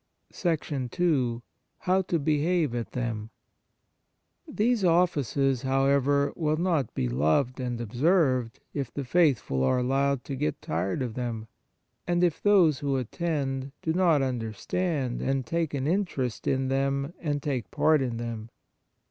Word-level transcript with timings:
II 0.33 1.41
How 1.81 2.01
to 2.01 2.17
behave 2.17 2.73
at 2.73 2.93
them 2.93 3.29
These 4.47 4.83
offices, 4.83 5.61
however, 5.61 6.33
will 6.35 6.57
not 6.57 6.95
be 6.95 7.07
loved 7.07 7.59
and 7.59 7.79
observed 7.79 8.59
if 8.73 8.91
the 8.91 9.03
faithful 9.03 9.63
are 9.63 9.77
allowed 9.77 10.23
to 10.23 10.35
get 10.35 10.59
tired 10.59 11.03
of 11.03 11.13
them, 11.13 11.45
and 12.07 12.23
if 12.23 12.41
those 12.41 12.79
who 12.79 12.97
attend 12.97 13.73
do 13.83 13.93
not 13.93 14.23
under 14.23 14.53
stand 14.53 15.21
and 15.21 15.45
take 15.45 15.75
an 15.75 15.85
interest 15.85 16.47
in 16.47 16.69
them 16.69 17.13
and 17.19 17.43
take 17.43 17.69
part 17.69 18.01
in 18.01 18.17
them. 18.17 18.49